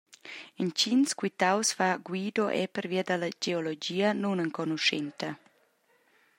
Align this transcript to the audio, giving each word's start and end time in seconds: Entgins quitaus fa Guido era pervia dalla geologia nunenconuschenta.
Entgins 0.63 1.09
quitaus 1.19 1.67
fa 1.77 1.89
Guido 2.09 2.45
era 2.61 2.71
pervia 2.77 3.03
dalla 3.09 3.29
geologia 3.45 4.07
nunenconuschenta. 4.23 5.29